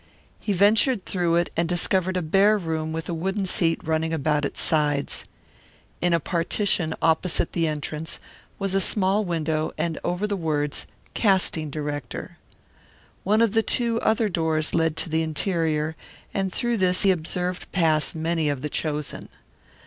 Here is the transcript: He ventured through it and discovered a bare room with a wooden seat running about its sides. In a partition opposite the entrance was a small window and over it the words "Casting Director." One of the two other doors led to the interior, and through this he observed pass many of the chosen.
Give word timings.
He 0.39 0.51
ventured 0.51 1.05
through 1.05 1.35
it 1.35 1.51
and 1.55 1.69
discovered 1.69 2.17
a 2.17 2.23
bare 2.23 2.57
room 2.57 2.91
with 2.91 3.07
a 3.07 3.13
wooden 3.13 3.45
seat 3.45 3.79
running 3.83 4.11
about 4.11 4.45
its 4.45 4.59
sides. 4.59 5.25
In 6.01 6.11
a 6.11 6.19
partition 6.19 6.95
opposite 7.03 7.51
the 7.51 7.67
entrance 7.67 8.19
was 8.57 8.73
a 8.73 8.81
small 8.81 9.23
window 9.23 9.71
and 9.77 9.99
over 10.03 10.25
it 10.25 10.29
the 10.29 10.35
words 10.35 10.87
"Casting 11.13 11.69
Director." 11.69 12.39
One 13.23 13.43
of 13.43 13.51
the 13.51 13.61
two 13.61 14.01
other 14.01 14.27
doors 14.27 14.73
led 14.73 14.97
to 14.97 15.07
the 15.09 15.21
interior, 15.21 15.95
and 16.33 16.51
through 16.51 16.77
this 16.77 17.03
he 17.03 17.11
observed 17.11 17.71
pass 17.71 18.15
many 18.15 18.49
of 18.49 18.63
the 18.63 18.69
chosen. 18.69 19.29